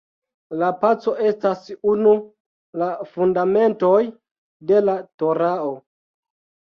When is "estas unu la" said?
1.31-2.89